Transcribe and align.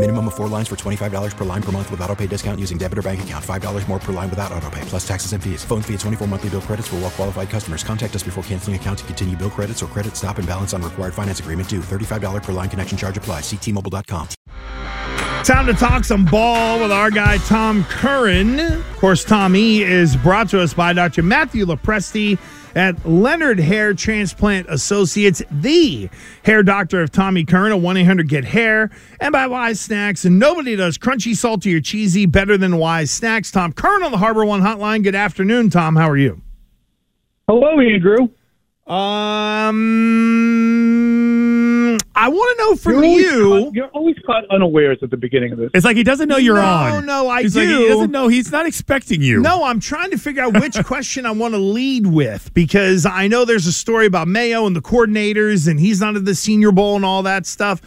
Minimum 0.00 0.28
of 0.28 0.34
four 0.34 0.48
lines 0.48 0.66
for 0.66 0.76
$25 0.76 1.36
per 1.36 1.44
line 1.44 1.62
per 1.62 1.72
month 1.72 1.90
with 1.90 2.00
auto 2.00 2.16
pay 2.16 2.26
discount 2.26 2.58
using 2.58 2.78
debit 2.78 2.96
or 2.96 3.02
bank 3.02 3.22
account. 3.22 3.44
$5 3.44 3.86
more 3.86 3.98
per 3.98 4.14
line 4.14 4.30
without 4.30 4.50
auto 4.50 4.70
pay, 4.70 4.80
plus 4.86 5.06
taxes 5.06 5.34
and 5.34 5.44
fees. 5.44 5.62
Phone 5.62 5.82
fee 5.82 5.92
at 5.92 6.00
24 6.00 6.26
monthly 6.26 6.48
bill 6.48 6.62
credits 6.62 6.88
for 6.88 6.96
well 6.96 7.10
qualified 7.10 7.50
customers. 7.50 7.84
Contact 7.84 8.16
us 8.16 8.22
before 8.22 8.42
canceling 8.44 8.76
account 8.76 9.00
to 9.00 9.04
continue 9.04 9.36
bill 9.36 9.50
credits 9.50 9.82
or 9.82 9.88
credit 9.88 10.16
stop 10.16 10.38
and 10.38 10.48
balance 10.48 10.72
on 10.72 10.80
required 10.80 11.12
finance 11.12 11.40
agreement 11.40 11.68
due. 11.68 11.80
$35 11.80 12.42
per 12.42 12.52
line 12.52 12.70
connection 12.70 12.96
charge 12.96 13.18
applies. 13.18 13.42
Ctmobile.com. 13.42 14.28
Time 15.44 15.66
to 15.66 15.74
talk 15.74 16.04
some 16.04 16.24
ball 16.24 16.80
with 16.80 16.92
our 16.92 17.10
guy 17.10 17.36
Tom 17.36 17.84
Curran. 17.84 18.58
Of 18.58 18.96
course, 18.96 19.22
Tom 19.22 19.54
E 19.54 19.82
is 19.82 20.16
brought 20.16 20.48
to 20.50 20.62
us 20.62 20.72
by 20.72 20.94
Dr. 20.94 21.22
Matthew 21.22 21.66
Lopresti 21.66 22.38
at 22.74 23.06
Leonard 23.06 23.58
Hair 23.58 23.94
Transplant 23.94 24.68
Associates, 24.68 25.42
the 25.50 26.08
hair 26.44 26.62
doctor 26.62 27.02
of 27.02 27.10
Tommy 27.10 27.44
Curran, 27.44 27.72
a 27.72 27.76
1 27.76 27.96
800 27.96 28.28
Get 28.28 28.44
Hair, 28.44 28.90
and 29.20 29.32
by 29.32 29.46
Wise 29.46 29.80
Snacks. 29.80 30.24
And 30.24 30.38
nobody 30.38 30.76
does 30.76 30.98
crunchy, 30.98 31.34
salty, 31.34 31.74
or 31.74 31.80
cheesy 31.80 32.26
better 32.26 32.56
than 32.56 32.76
Wise 32.78 33.10
Snacks. 33.10 33.50
Tom 33.50 33.72
Curran 33.72 34.02
on 34.02 34.12
the 34.12 34.18
HarborOne 34.18 34.60
Hotline. 34.62 35.02
Good 35.02 35.14
afternoon, 35.14 35.70
Tom. 35.70 35.96
How 35.96 36.08
are 36.08 36.16
you? 36.16 36.40
Hello, 37.48 37.80
Andrew. 37.80 38.28
Um, 38.86 39.76
I 42.20 42.28
want 42.28 42.58
to 42.58 42.64
know 42.64 42.76
from 42.76 43.02
you're 43.02 43.18
you. 43.18 43.48
Caught, 43.48 43.74
you're 43.74 43.88
always 43.88 44.16
caught 44.26 44.44
unawares 44.50 44.98
at 45.02 45.08
the 45.08 45.16
beginning 45.16 45.52
of 45.52 45.58
this. 45.58 45.70
It's 45.72 45.86
like 45.86 45.96
he 45.96 46.02
doesn't 46.02 46.28
know 46.28 46.36
you're 46.36 46.56
no, 46.56 46.60
on. 46.60 47.06
No, 47.06 47.30
I 47.30 47.42
He's 47.42 47.54
do. 47.54 47.60
like, 47.60 47.68
he 47.68 47.88
doesn't 47.88 48.10
know. 48.10 48.28
He's 48.28 48.52
not 48.52 48.66
expecting 48.66 49.22
you. 49.22 49.40
No, 49.40 49.64
I'm 49.64 49.80
trying 49.80 50.10
to 50.10 50.18
figure 50.18 50.42
out 50.42 50.60
which 50.60 50.76
question 50.84 51.24
I 51.24 51.30
want 51.30 51.54
to 51.54 51.58
lead 51.58 52.06
with 52.06 52.52
because 52.52 53.06
I 53.06 53.26
know 53.26 53.46
there's 53.46 53.66
a 53.66 53.72
story 53.72 54.04
about 54.04 54.28
Mayo 54.28 54.66
and 54.66 54.76
the 54.76 54.82
coordinators, 54.82 55.66
and 55.66 55.80
he's 55.80 55.98
not 56.02 56.14
at 56.14 56.26
the 56.26 56.34
Senior 56.34 56.72
Bowl 56.72 56.94
and 56.94 57.06
all 57.06 57.22
that 57.22 57.46
stuff. 57.46 57.80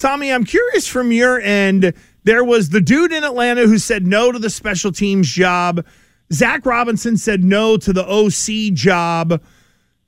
Tommy, 0.00 0.32
I'm 0.32 0.42
curious 0.42 0.88
from 0.88 1.12
your 1.12 1.40
end. 1.40 1.94
There 2.24 2.42
was 2.42 2.70
the 2.70 2.80
dude 2.80 3.12
in 3.12 3.22
Atlanta 3.22 3.68
who 3.68 3.78
said 3.78 4.04
no 4.04 4.32
to 4.32 4.40
the 4.40 4.50
special 4.50 4.90
teams 4.90 5.30
job. 5.30 5.86
Zac 6.32 6.66
Robinson 6.66 7.16
said 7.16 7.44
no 7.44 7.76
to 7.76 7.92
the 7.92 8.04
OC 8.04 8.74
job. 8.74 9.40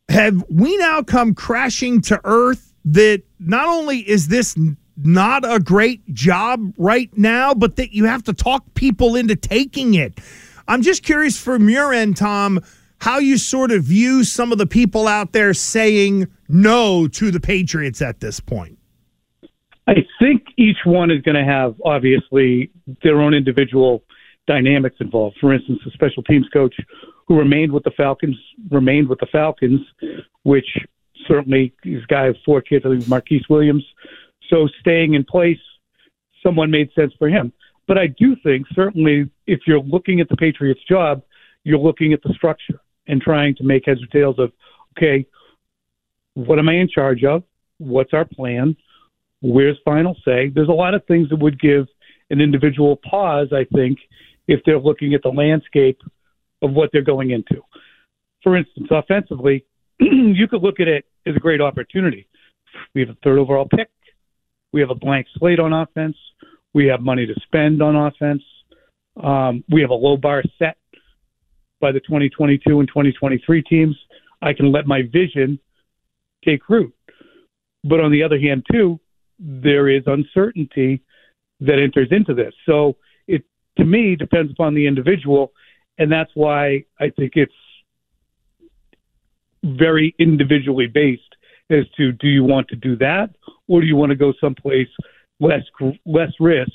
Have 0.08 0.42
we 0.50 0.76
now 0.78 1.00
come 1.04 1.32
crashing 1.32 2.00
to 2.02 2.20
earth 2.24 2.67
that 2.84 3.22
not 3.38 3.68
only 3.68 3.98
is 3.98 4.28
this 4.28 4.56
not 4.96 5.50
a 5.50 5.60
great 5.60 6.04
job 6.12 6.72
right 6.76 7.10
now, 7.16 7.54
but 7.54 7.76
that 7.76 7.92
you 7.92 8.04
have 8.04 8.22
to 8.24 8.32
talk 8.32 8.64
people 8.74 9.16
into 9.16 9.36
taking 9.36 9.94
it? 9.94 10.20
I'm 10.66 10.82
just 10.82 11.02
curious 11.02 11.38
from 11.38 11.68
your 11.68 11.92
end, 11.92 12.16
Tom, 12.16 12.60
how 13.00 13.18
you 13.18 13.38
sort 13.38 13.70
of 13.70 13.84
view 13.84 14.24
some 14.24 14.52
of 14.52 14.58
the 14.58 14.66
people 14.66 15.06
out 15.06 15.32
there 15.32 15.54
saying 15.54 16.28
no 16.48 17.08
to 17.08 17.30
the 17.30 17.40
Patriots 17.40 18.02
at 18.02 18.20
this 18.20 18.40
point. 18.40 18.78
I 19.86 20.04
think 20.20 20.42
each 20.58 20.78
one 20.84 21.10
is 21.10 21.22
going 21.22 21.36
to 21.36 21.44
have 21.44 21.74
obviously 21.84 22.70
their 23.02 23.20
own 23.20 23.32
individual 23.32 24.02
dynamics 24.46 24.96
involved. 25.00 25.36
For 25.40 25.54
instance, 25.54 25.78
the 25.84 25.90
special 25.92 26.22
teams 26.24 26.46
coach 26.52 26.74
who 27.26 27.38
remained 27.38 27.72
with 27.72 27.84
the 27.84 27.90
Falcons 27.92 28.36
remained 28.70 29.08
with 29.08 29.18
the 29.20 29.26
Falcons, 29.30 29.80
which 30.42 30.66
certainly 31.26 31.74
this 31.84 32.04
guy 32.06 32.24
has 32.26 32.36
four 32.44 32.60
kids. 32.60 32.84
I 32.86 32.90
think 32.90 33.04
Marquice 33.04 33.48
Williams. 33.48 33.84
So 34.50 34.68
staying 34.80 35.14
in 35.14 35.24
place, 35.24 35.58
someone 36.42 36.70
made 36.70 36.90
sense 36.94 37.12
for 37.18 37.28
him. 37.28 37.52
But 37.86 37.98
I 37.98 38.06
do 38.06 38.36
think 38.42 38.66
certainly 38.74 39.30
if 39.46 39.60
you're 39.66 39.80
looking 39.80 40.20
at 40.20 40.28
the 40.28 40.36
Patriots' 40.36 40.80
job, 40.88 41.22
you're 41.64 41.78
looking 41.78 42.12
at 42.12 42.22
the 42.22 42.32
structure 42.34 42.80
and 43.06 43.20
trying 43.20 43.54
to 43.56 43.64
make 43.64 43.86
heads 43.86 44.02
or 44.02 44.06
tails 44.06 44.38
of, 44.38 44.52
okay, 44.96 45.26
what 46.34 46.58
am 46.58 46.68
I 46.68 46.74
in 46.74 46.88
charge 46.88 47.24
of? 47.24 47.42
What's 47.78 48.12
our 48.12 48.24
plan? 48.24 48.76
Where's 49.40 49.78
final 49.84 50.16
say? 50.24 50.50
There's 50.54 50.68
a 50.68 50.72
lot 50.72 50.94
of 50.94 51.04
things 51.06 51.28
that 51.30 51.36
would 51.36 51.60
give 51.60 51.86
an 52.30 52.40
individual 52.40 52.96
pause, 52.96 53.48
I 53.52 53.64
think, 53.74 53.98
if 54.46 54.60
they're 54.64 54.78
looking 54.78 55.14
at 55.14 55.22
the 55.22 55.30
landscape 55.30 56.00
of 56.62 56.72
what 56.72 56.90
they're 56.92 57.02
going 57.02 57.30
into. 57.30 57.62
For 58.42 58.56
instance, 58.56 58.88
offensively, 58.90 59.64
you 60.00 60.48
could 60.48 60.62
look 60.62 60.80
at 60.80 60.88
it 60.88 61.04
as 61.26 61.36
a 61.36 61.40
great 61.40 61.60
opportunity. 61.60 62.28
We 62.94 63.00
have 63.00 63.10
a 63.10 63.16
third 63.24 63.38
overall 63.38 63.68
pick. 63.68 63.90
We 64.72 64.80
have 64.80 64.90
a 64.90 64.94
blank 64.94 65.26
slate 65.36 65.60
on 65.60 65.72
offense. 65.72 66.16
We 66.74 66.86
have 66.86 67.00
money 67.00 67.26
to 67.26 67.34
spend 67.42 67.82
on 67.82 67.96
offense. 67.96 68.42
Um, 69.22 69.64
we 69.70 69.80
have 69.80 69.90
a 69.90 69.94
low 69.94 70.16
bar 70.16 70.42
set 70.58 70.76
by 71.80 71.92
the 71.92 72.00
2022 72.00 72.78
and 72.78 72.88
2023 72.88 73.62
teams. 73.62 73.96
I 74.42 74.52
can 74.52 74.70
let 74.70 74.86
my 74.86 75.02
vision 75.02 75.58
take 76.44 76.68
root. 76.68 76.94
But 77.84 78.00
on 78.00 78.12
the 78.12 78.22
other 78.22 78.38
hand, 78.38 78.64
too, 78.70 79.00
there 79.38 79.88
is 79.88 80.02
uncertainty 80.06 81.02
that 81.60 81.78
enters 81.78 82.08
into 82.10 82.34
this. 82.34 82.54
So 82.66 82.96
it, 83.26 83.44
to 83.78 83.84
me, 83.84 84.16
depends 84.16 84.52
upon 84.52 84.74
the 84.74 84.86
individual, 84.86 85.52
and 85.98 86.10
that's 86.10 86.30
why 86.34 86.84
I 87.00 87.10
think 87.10 87.32
it's 87.34 87.52
very 89.64 90.14
individually 90.18 90.86
based 90.86 91.22
as 91.70 91.84
to 91.96 92.12
do 92.12 92.28
you 92.28 92.44
want 92.44 92.68
to 92.68 92.76
do 92.76 92.96
that 92.96 93.30
or 93.66 93.80
do 93.80 93.86
you 93.86 93.96
want 93.96 94.10
to 94.10 94.16
go 94.16 94.32
someplace 94.40 94.88
less 95.40 95.62
less 96.04 96.32
risk, 96.40 96.72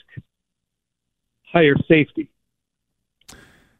higher 1.51 1.75
safety. 1.88 2.29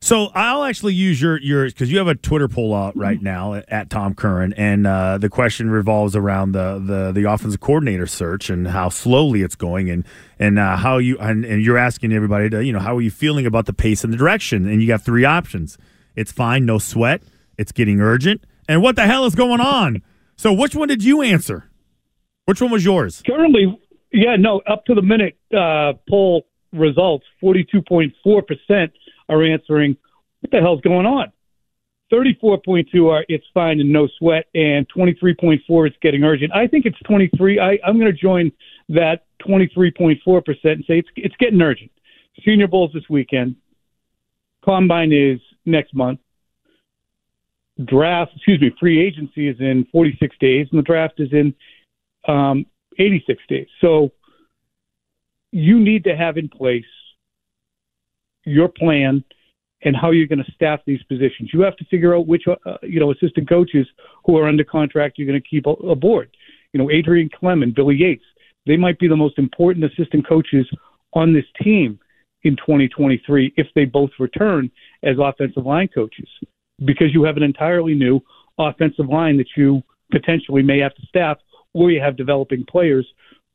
So 0.02 0.32
I'll 0.36 0.66
actually 0.66 0.96
use 0.96 1.22
your 1.22 1.40
your 1.40 1.66
because 1.66 1.90
you 1.90 1.98
have 1.98 2.10
a 2.10 2.16
Twitter 2.16 2.50
poll 2.50 2.76
out 2.76 2.94
right 2.98 3.22
now 3.22 3.54
at, 3.54 3.70
at 3.70 3.90
Tom 3.90 4.14
Curran, 4.14 4.52
and 4.54 4.86
uh, 4.86 5.18
the 5.18 5.30
question 5.30 5.70
revolves 5.70 6.14
around 6.14 6.52
the, 6.52 6.78
the 6.78 7.14
the 7.14 7.32
offensive 7.32 7.62
coordinator 7.62 8.06
search 8.06 8.50
and 8.50 8.68
how 8.68 8.90
slowly 8.90 9.44
it's 9.44 9.56
going, 9.56 9.90
and 9.90 10.06
and 10.38 10.60
uh, 10.60 10.76
how 10.76 10.98
you 10.98 11.18
and, 11.20 11.46
and 11.46 11.64
you're 11.64 11.78
asking 11.78 12.12
everybody 12.12 12.50
to 12.50 12.62
you 12.62 12.74
know 12.74 12.80
how 12.80 12.98
are 12.98 13.02
you 13.02 13.12
feeling 13.12 13.46
about 13.46 13.66
the 13.66 13.72
pace 13.72 14.04
and 14.04 14.12
the 14.12 14.18
direction, 14.18 14.68
and 14.68 14.82
you 14.82 14.90
got 14.90 15.02
three 15.02 15.24
options: 15.24 15.78
it's 16.18 16.34
fine, 16.34 16.66
no 16.66 16.80
sweat, 16.80 17.24
it's 17.58 17.72
getting 17.72 18.02
urgent, 18.02 18.44
and 18.68 18.82
what 18.82 18.96
the 18.96 19.04
hell 19.04 19.26
is 19.26 19.36
going 19.36 19.62
on? 19.62 20.02
So 20.36 20.54
which 20.54 20.76
one 20.76 20.88
did 20.88 21.04
you 21.04 21.22
answer? 21.22 21.70
Which 22.46 22.62
one 22.62 22.72
was 22.72 22.84
yours? 22.84 23.22
Currently, 23.26 23.80
yeah, 24.12 24.36
no, 24.38 24.62
up 24.68 24.86
to 24.86 24.96
the 24.96 25.02
minute 25.02 25.38
uh, 25.56 25.94
poll 26.10 26.46
results, 26.72 27.26
forty 27.40 27.66
two 27.70 27.82
point 27.82 28.14
four 28.24 28.42
percent 28.42 28.92
are 29.30 29.44
answering, 29.44 29.98
what 30.42 30.52
the 30.52 30.60
hell's 30.60 30.82
going 30.82 31.06
on? 31.06 31.32
34.2 32.12 33.10
are 33.10 33.26
it's 33.28 33.46
fine 33.54 33.80
and 33.80 33.92
no 33.92 34.08
sweat, 34.20 34.46
and 34.54 34.86
23.4 34.96 35.88
it's 35.88 35.96
getting 36.02 36.24
urgent. 36.24 36.54
I 36.54 36.68
think 36.68 36.86
it's 36.86 36.98
23. 37.08 37.60
I, 37.60 37.80
I'm 37.86 37.98
going 38.00 38.12
to 38.12 38.18
join 38.18 38.52
that 38.90 39.26
23.4% 39.48 40.18
and 40.64 40.84
say 40.86 41.00
it's 41.00 41.10
it's 41.16 41.36
getting 41.40 41.62
urgent. 41.62 41.92
Senior 42.46 42.68
Bowl's 42.68 42.94
this 42.94 43.10
weekend. 43.10 43.56
Combine 44.64 45.12
is 45.12 45.40
next 45.66 45.96
month. 45.96 46.20
Draft, 47.86 48.32
excuse 48.36 48.62
me, 48.62 48.72
free 48.80 49.06
agency 49.06 49.48
is 49.48 49.60
in 49.60 49.86
46 49.92 50.36
days, 50.40 50.68
and 50.72 50.78
the 50.78 50.84
draft 50.84 51.20
is 51.20 51.30
in 51.32 51.56
um, 52.28 52.66
86 53.00 53.42
days. 53.50 53.68
So 53.82 54.12
you 55.52 55.80
need 55.80 56.04
to 56.04 56.16
have 56.16 56.38
in 56.38 56.50
place 56.50 56.86
your 58.46 58.68
plan 58.68 59.24
and 59.84 59.96
how 59.96 60.12
you're 60.12 60.28
going 60.28 60.44
to 60.44 60.52
staff 60.52 60.80
these 60.86 61.02
positions. 61.04 61.50
You 61.52 61.62
have 61.62 61.76
to 61.78 61.86
figure 61.86 62.16
out 62.16 62.28
which, 62.28 62.44
uh, 62.48 62.78
you 62.84 63.00
know, 63.00 63.12
assistant 63.12 63.50
coaches 63.50 63.88
who 64.26 64.38
are 64.38 64.48
under 64.48 64.64
contract 64.64 65.18
you're 65.18 65.28
going 65.28 65.42
to 65.42 65.48
keep 65.48 65.66
aboard. 65.66 66.30
You 66.74 66.80
know, 66.80 66.92
Adrian 66.92 67.30
Klemm, 67.30 67.74
Billy 67.76 67.96
Yates, 67.96 68.24
they 68.66 68.78
might 68.78 69.00
be 69.00 69.08
the 69.08 69.16
most 69.16 69.38
important 69.38 69.86
assistant 69.86 70.28
coaches 70.28 70.68
on 71.14 71.34
this 71.34 71.46
team 71.62 72.00
in 72.44 72.56
2023 72.56 73.54
if 73.58 73.68
they 73.76 73.86
both 73.86 74.12
return 74.20 74.70
as 75.04 75.18
offensive 75.20 75.66
line 75.66 75.90
coaches 75.94 76.28
because 76.86 77.14
you 77.14 77.24
have 77.24 77.38
an 77.38 77.44
entirely 77.44 77.94
new 77.94 78.20
offensive 78.58 79.08
line 79.08 79.38
that 79.38 79.48
you 79.56 79.82
potentially 80.12 80.62
may 80.62 80.80
have 80.80 80.94
to 80.96 81.02
staff 81.08 81.38
or 81.74 81.92
you 81.92 82.00
have 82.02 82.16
developing 82.16 82.66
players 82.70 83.08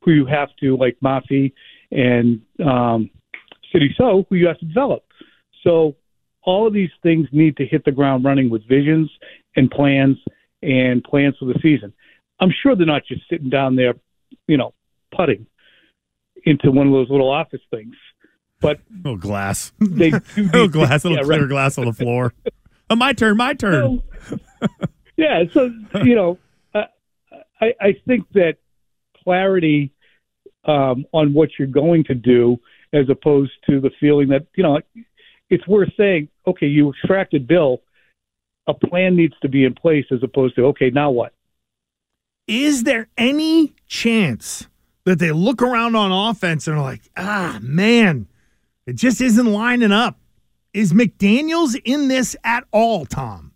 who 0.03 0.13
you 0.13 0.27
have 0.27 0.49
to, 0.61 0.77
like 0.77 0.97
Mafi 1.03 1.53
and 1.91 2.41
um, 2.65 3.11
Sidy 3.73 3.95
Sow, 3.97 4.27
who 4.29 4.37
you 4.37 4.47
have 4.47 4.59
to 4.59 4.65
develop. 4.67 5.05
So 5.65 5.97
all 6.43 6.67
of 6.67 6.73
these 6.73 6.91
things 7.03 7.27
need 7.33 7.57
to 7.59 7.67
hit 7.67 7.85
the 7.85 7.93
ground 7.93 8.25
running 8.25 8.51
with 8.51 8.67
visions 8.69 9.11
and 9.57 9.71
plans 9.71 10.17
and 10.63 11.03
plans 11.05 11.37
for 11.39 11.47
the 11.47 11.59
season. 11.63 11.93
I'm 12.41 12.53
sure 12.63 12.77
they're 12.77 12.87
not 12.87 13.03
just 13.07 13.23
sitting 13.29 13.51
down 13.51 13.77
there, 13.77 13.95
you 14.47 14.57
know, 14.57 14.75
putting 15.15 15.47
into 16.45 16.71
one 16.71 16.87
of 16.87 16.93
those 16.93 17.11
little 17.11 17.31
office 17.31 17.61
things. 17.71 17.95
But 18.61 18.81
little 19.05 19.17
glass, 19.19 19.73
they 19.81 20.11
do 20.11 20.21
little 20.37 20.63
these- 20.67 20.73
glass, 20.73 21.05
little 21.05 21.19
yeah, 21.19 21.25
clear 21.25 21.41
right. 21.43 21.49
glass 21.49 21.79
on 21.79 21.87
the 21.87 21.93
floor. 21.93 22.33
oh, 22.91 22.97
my 22.97 23.13
turn, 23.13 23.37
my 23.37 23.55
turn. 23.55 24.03
yeah, 25.17 25.45
so 25.53 25.71
you 26.05 26.15
know, 26.15 26.39
I 26.75 26.87
I, 27.61 27.75
I 27.81 27.97
think 28.07 28.27
that 28.33 28.57
clarity 29.23 29.93
um, 30.65 31.07
on 31.13 31.33
what 31.33 31.51
you're 31.59 31.69
going 31.69 32.05
to 32.05 32.15
do, 32.15 32.59
as 32.93 33.09
opposed 33.09 33.53
to 33.69 33.81
the 33.81 33.91
feeling 34.01 34.29
that 34.29 34.47
you 34.57 34.63
know, 34.63 34.81
it's 35.51 35.67
worth 35.67 35.91
saying, 35.97 36.29
okay, 36.47 36.67
you 36.67 36.91
extracted 36.91 37.47
Bill, 37.47 37.83
a 38.67 38.75
plan 38.75 39.17
needs 39.17 39.35
to 39.43 39.49
be 39.49 39.65
in 39.65 39.75
place, 39.75 40.05
as 40.11 40.23
opposed 40.23 40.57
to 40.57 40.67
okay, 40.67 40.91
now 40.91 41.11
what? 41.11 41.33
Is 42.47 42.85
there 42.85 43.09
any 43.19 43.75
chance 43.87 44.69
that 45.05 45.19
they 45.19 45.33
look 45.33 45.63
around 45.63 45.97
on 45.97 46.13
offense 46.13 46.67
and 46.67 46.77
are 46.77 46.83
like, 46.83 47.03
ah, 47.17 47.59
man, 47.63 48.27
it 48.87 48.95
just 48.95 49.21
isn't 49.21 49.47
lining 49.47 49.93
up? 49.93 50.19
Is 50.75 50.93
McDaniels 50.93 51.81
in 51.85 52.09
this 52.09 52.37
at 52.45 52.65
all, 52.73 53.07
Tom? 53.07 53.53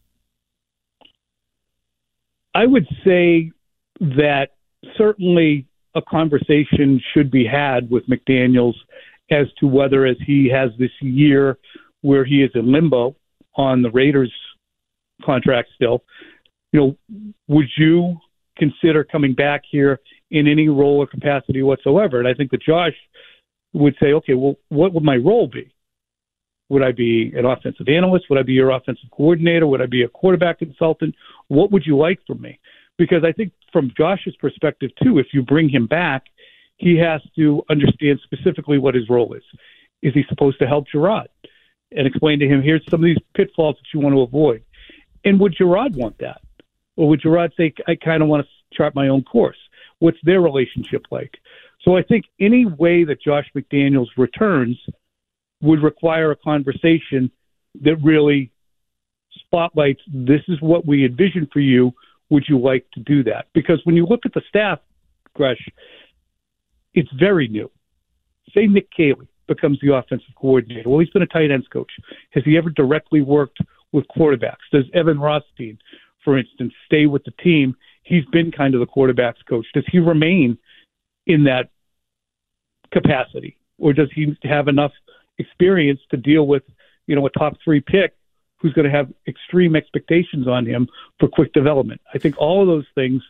I 2.55 2.67
would 2.67 2.87
say 3.05 3.53
that 4.00 4.49
certainly 4.97 5.67
a 5.94 6.03
conversation 6.03 7.00
should 7.12 7.31
be 7.31 7.47
had 7.47 7.91
with 7.91 8.05
McDaniels 8.06 8.75
as 9.31 9.47
to 9.61 9.67
whether, 9.67 10.06
as 10.06 10.17
he 10.26 10.50
has 10.50 10.70
this 10.79 10.91
year 11.00 11.59
where 12.03 12.25
he 12.25 12.43
is 12.43 12.50
in 12.55 12.70
limbo 12.73 13.17
on 13.56 13.82
the 13.82 13.91
Raiders 13.91 14.32
contract 15.25 15.69
still, 15.75 16.03
you 16.73 16.81
know, 16.81 16.97
would 17.49 17.69
you 17.76 18.17
consider 18.56 19.05
coming 19.05 19.35
back 19.35 19.62
here 19.70 20.00
in 20.31 20.49
any 20.49 20.69
role 20.69 20.99
or 20.99 21.06
capacity 21.06 21.62
whatsoever? 21.62 22.19
And 22.19 22.29
I 22.29 22.35
think 22.35 22.50
that 22.50 22.62
Josh 22.62 22.94
would 23.73 23.94
say, 24.00 24.12
okay, 24.12 24.35
well, 24.35 24.56
what 24.69 24.93
would 24.93 25.05
my 25.05 25.17
role 25.17 25.47
be? 25.47 25.73
Would 26.73 26.83
I 26.83 26.93
be 26.93 27.31
an 27.37 27.45
offensive 27.45 27.87
analyst? 27.87 28.31
Would 28.31 28.39
I 28.39 28.45
be 28.45 28.55
your 28.55 28.71
offensive 28.71 29.11
coordinator? 29.11 29.67
Would 29.67 29.83
I 29.83 29.87
be 29.87 30.05
a 30.05 30.09
quarterback 30.09 30.61
consultant? 30.61 31.15
What 31.49 31.71
would 31.71 31.85
you 31.85 31.99
like 31.99 32.19
from 32.27 32.41
me? 32.41 32.59
Because 32.97 33.25
I 33.25 33.33
think 33.33 33.53
from 33.71 33.93
Josh's 33.95 34.35
perspective 34.37 34.91
too, 35.03 35.19
if 35.19 35.27
you 35.35 35.43
bring 35.43 35.69
him 35.69 35.87
back, 35.87 36.23
he 36.79 36.97
has 36.97 37.21
to 37.37 37.63
understand 37.69 38.21
specifically 38.25 38.79
what 38.79 38.95
his 38.95 39.11
role 39.11 39.35
is. 39.35 39.43
Is 40.01 40.15
he 40.15 40.25
supposed 40.31 40.61
to 40.61 40.67
help 40.67 40.87
Jerod 40.89 41.27
and 41.95 42.07
explain 42.07 42.39
to 42.39 42.49
him, 42.49 42.63
here's 42.63 42.83
some 42.89 43.01
of 43.01 43.05
these 43.05 43.19
pitfalls 43.35 43.77
that 43.77 43.93
you 43.93 44.01
want 44.01 44.15
to 44.15 44.23
avoid? 44.23 44.65
And 45.27 45.39
would 45.41 45.55
Jerod 45.55 45.95
want 45.95 46.17
that? 46.21 46.41
Or 46.97 47.07
would 47.11 47.21
Jerod 47.21 47.55
say, 47.55 47.75
I 47.87 47.97
kind 47.97 48.23
of 48.23 48.31
want 48.31 48.47
to 48.47 48.75
chart 48.75 48.95
my 48.95 49.09
own 49.09 49.25
course? 49.25 49.59
What's 49.99 50.19
their 50.23 50.41
relationship 50.41 51.05
like? 51.11 51.37
So 51.83 51.99
I 51.99 52.03
think 52.03 52.25
any 52.41 52.65
way 52.65 53.05
that 53.05 53.21
Josh 53.21 53.51
McDaniels 53.55 54.09
returns 54.17 54.79
would 55.62 55.82
require 55.82 56.31
a 56.31 56.37
conversation 56.37 57.31
that 57.82 57.97
really 58.03 58.50
spotlights 59.44 60.03
this 60.12 60.43
is 60.49 60.61
what 60.61 60.87
we 60.87 61.05
envision 61.05 61.49
for 61.53 61.61
you. 61.61 61.93
Would 62.31 62.44
you 62.49 62.59
like 62.59 62.87
to 62.94 63.00
do 63.00 63.23
that? 63.25 63.47
Because 63.55 63.81
when 63.85 63.97
you 63.97 64.06
look 64.06 64.20
at 64.25 64.35
the 64.35 64.43
staff, 64.49 64.81
Gresh, 65.35 65.69
it's 66.94 67.11
very 67.19 67.49
new. 67.49 67.70
Say 68.55 68.67
Nick 68.67 68.91
Caley 68.91 69.29
becomes 69.47 69.79
the 69.81 69.94
offensive 69.94 70.35
coordinator. 70.37 70.88
Well, 70.88 70.99
he's 70.99 71.11
been 71.11 71.23
a 71.23 71.26
tight 71.26 71.50
ends 71.50 71.67
coach. 71.69 71.91
Has 72.31 72.44
he 72.44 72.56
ever 72.56 72.70
directly 72.70 73.20
worked 73.20 73.58
with 73.93 74.05
quarterbacks? 74.17 74.65
Does 74.73 74.85
Evan 74.94 75.19
Rothstein, 75.19 75.79
for 76.25 76.38
instance, 76.38 76.73
stay 76.87 77.06
with 77.06 77.25
the 77.25 77.32
team? 77.43 77.76
He's 78.03 78.25
been 78.26 78.50
kind 78.50 78.75
of 78.75 78.81
the 78.81 78.87
quarterbacks 78.87 79.44
coach. 79.49 79.67
Does 79.75 79.85
he 79.91 79.99
remain 79.99 80.58
in 81.26 81.44
that 81.44 81.70
capacity, 82.93 83.56
or 83.79 83.93
does 83.93 84.08
he 84.15 84.37
have 84.43 84.69
enough 84.69 84.93
experience 85.38 86.00
to 86.11 86.17
deal 86.17 86.46
with, 86.46 86.62
you 87.06 87.17
know, 87.17 87.26
a 87.26 87.31
top 87.31 87.55
three 87.64 87.81
pick 87.81 88.14
who's 88.58 88.73
going 88.73 88.84
to 88.84 88.96
have 88.96 89.12
extreme 89.26 89.75
expectations 89.75 90.46
on 90.46 90.67
him 90.67 90.88
for 91.19 91.29
quick 91.29 91.52
development? 91.52 92.00
I 92.14 92.19
think 92.19 92.38
all 92.38 92.62
of 92.62 92.69
those 92.69 92.87
things, 92.94 93.23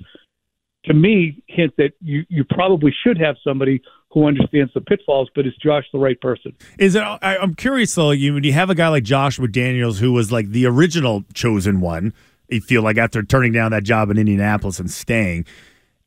to 0.84 0.94
me, 0.94 1.42
hint 1.48 1.74
that 1.78 1.92
you 2.00 2.24
you 2.28 2.44
probably 2.44 2.92
should 3.04 3.18
have 3.18 3.36
somebody 3.44 3.82
who 4.10 4.26
understands 4.26 4.72
the 4.74 4.80
pitfalls. 4.80 5.30
But 5.34 5.46
is 5.46 5.54
Josh 5.62 5.84
the 5.92 5.98
right 5.98 6.20
person? 6.20 6.54
Is 6.78 6.94
it? 6.94 7.00
I, 7.00 7.38
I'm 7.38 7.54
curious 7.54 7.94
though. 7.94 8.10
You 8.10 8.34
when 8.34 8.44
you 8.44 8.52
have 8.52 8.70
a 8.70 8.74
guy 8.74 8.88
like 8.88 9.04
Josh 9.04 9.38
McDaniels, 9.38 9.98
who 9.98 10.12
was 10.12 10.30
like 10.30 10.48
the 10.50 10.66
original 10.66 11.24
chosen 11.34 11.80
one, 11.80 12.12
you 12.48 12.60
feel 12.60 12.82
like 12.82 12.98
after 12.98 13.22
turning 13.22 13.52
down 13.52 13.70
that 13.70 13.84
job 13.84 14.10
in 14.10 14.18
Indianapolis 14.18 14.78
and 14.78 14.90
staying, 14.90 15.46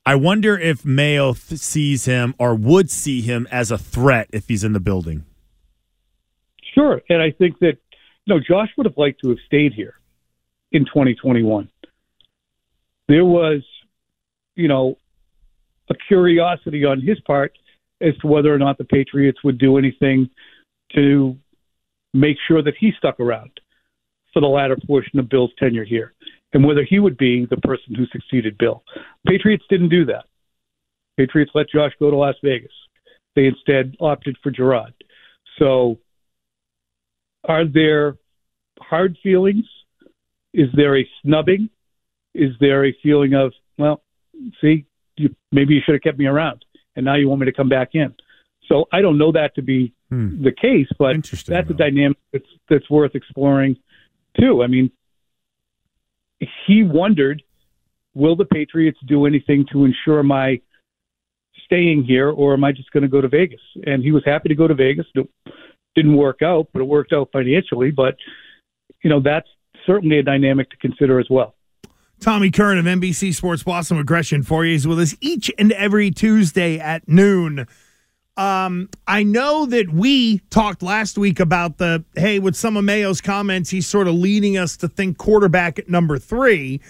I 0.05 0.15
wonder 0.15 0.57
if 0.57 0.85
Mayo 0.85 1.33
th- 1.33 1.59
sees 1.59 2.05
him 2.05 2.35
or 2.37 2.53
would 2.53 2.91
see 2.91 3.21
him 3.21 3.47
as 3.51 3.71
a 3.71 3.77
threat 3.77 4.27
if 4.31 4.47
he's 4.47 4.63
in 4.63 4.73
the 4.73 4.79
building. 4.79 5.25
Sure, 6.75 7.01
and 7.09 7.21
I 7.21 7.31
think 7.31 7.59
that 7.59 7.77
no, 8.27 8.39
Josh 8.39 8.69
would 8.77 8.85
have 8.85 8.97
liked 8.97 9.21
to 9.23 9.29
have 9.29 9.37
stayed 9.45 9.73
here 9.73 9.95
in 10.71 10.85
2021. 10.85 11.69
There 13.07 13.25
was, 13.25 13.63
you 14.55 14.67
know, 14.67 14.97
a 15.89 15.95
curiosity 16.07 16.83
on 16.85 17.01
his 17.01 17.19
part 17.21 17.53
as 18.01 18.17
to 18.17 18.27
whether 18.27 18.53
or 18.53 18.57
not 18.57 18.77
the 18.77 18.83
Patriots 18.83 19.43
would 19.43 19.57
do 19.57 19.77
anything 19.77 20.29
to 20.95 21.37
make 22.13 22.37
sure 22.47 22.61
that 22.63 22.73
he 22.79 22.91
stuck 22.97 23.19
around 23.19 23.51
for 24.33 24.41
the 24.41 24.47
latter 24.47 24.77
portion 24.87 25.19
of 25.19 25.29
Bill's 25.29 25.51
tenure 25.57 25.85
here, 25.85 26.13
and 26.53 26.65
whether 26.65 26.83
he 26.83 26.99
would 26.99 27.17
be 27.17 27.45
the 27.45 27.57
person 27.57 27.95
who 27.95 28.05
succeeded 28.07 28.57
Bill. 28.57 28.83
Patriots 29.25 29.63
didn't 29.69 29.89
do 29.89 30.05
that. 30.05 30.25
Patriots 31.15 31.51
let 31.53 31.69
Josh 31.69 31.93
go 31.99 32.09
to 32.09 32.17
Las 32.17 32.35
Vegas. 32.43 32.71
They 33.35 33.45
instead 33.45 33.95
opted 33.99 34.35
for 34.41 34.51
Jerod. 34.51 34.93
So 35.59 35.99
are 37.47 37.65
there 37.65 38.17
hard 38.79 39.17
feelings? 39.23 39.65
Is 40.53 40.69
there 40.75 40.97
a 40.97 41.07
snubbing? 41.21 41.69
Is 42.33 42.51
there 42.59 42.85
a 42.85 42.95
feeling 43.01 43.33
of, 43.33 43.53
well, 43.77 44.01
see, 44.61 44.85
you, 45.17 45.35
maybe 45.51 45.73
you 45.73 45.81
should 45.85 45.95
have 45.95 46.01
kept 46.01 46.19
me 46.19 46.25
around, 46.25 46.65
and 46.95 47.05
now 47.05 47.15
you 47.15 47.29
want 47.29 47.41
me 47.41 47.45
to 47.45 47.53
come 47.53 47.69
back 47.69 47.89
in? 47.93 48.13
So 48.67 48.85
I 48.91 49.01
don't 49.01 49.17
know 49.17 49.31
that 49.31 49.55
to 49.55 49.61
be 49.61 49.93
hmm. 50.09 50.43
the 50.43 50.51
case, 50.51 50.87
but 50.97 51.15
that's 51.47 51.69
a 51.69 51.73
dynamic 51.73 52.17
that's 52.33 52.49
that's 52.69 52.89
worth 52.89 53.15
exploring 53.15 53.77
too. 54.39 54.63
I 54.63 54.67
mean, 54.67 54.91
he 56.65 56.83
wondered, 56.83 57.43
will 58.13 58.35
the 58.35 58.45
Patriots 58.45 58.99
do 59.07 59.25
anything 59.25 59.65
to 59.71 59.85
ensure 59.85 60.23
my 60.23 60.61
staying 61.65 62.03
here, 62.03 62.29
or 62.29 62.53
am 62.53 62.63
I 62.63 62.71
just 62.71 62.91
going 62.91 63.03
to 63.03 63.09
go 63.09 63.21
to 63.21 63.27
Vegas? 63.27 63.61
And 63.85 64.03
he 64.03 64.11
was 64.11 64.23
happy 64.25 64.49
to 64.49 64.55
go 64.55 64.67
to 64.67 64.75
Vegas. 64.75 65.05
Didn't 65.95 66.17
work 66.17 66.41
out, 66.41 66.67
but 66.73 66.81
it 66.81 66.85
worked 66.85 67.13
out 67.13 67.29
financially. 67.31 67.91
But 67.91 68.15
you 69.03 69.09
know, 69.09 69.19
that's 69.19 69.47
certainly 69.85 70.19
a 70.19 70.23
dynamic 70.23 70.69
to 70.71 70.77
consider 70.77 71.19
as 71.19 71.27
well. 71.29 71.55
Tommy 72.19 72.49
Curran 72.49 72.79
of 72.79 72.85
NBC 72.85 73.33
Sports 73.33 73.63
Boston 73.63 73.97
Regression 73.97 74.41
for 74.41 74.65
you 74.65 74.75
is 74.75 74.87
with 74.87 74.99
us 74.99 75.15
each 75.21 75.51
and 75.57 75.71
every 75.73 76.11
Tuesday 76.11 76.79
at 76.79 77.07
noon. 77.07 77.67
Um, 78.37 78.89
I 79.07 79.23
know 79.23 79.65
that 79.65 79.91
we 79.93 80.39
talked 80.49 80.83
last 80.83 81.17
week 81.17 81.39
about 81.39 81.77
the 81.77 82.03
hey, 82.15 82.39
with 82.39 82.55
some 82.55 82.75
of 82.75 82.83
Mayo's 82.83 83.21
comments, 83.21 83.69
he's 83.69 83.87
sort 83.87 84.07
of 84.07 84.15
leading 84.15 84.57
us 84.57 84.75
to 84.77 84.87
think 84.87 85.17
quarterback 85.17 85.79
at 85.79 85.89
number 85.89 86.17
three. 86.17 86.81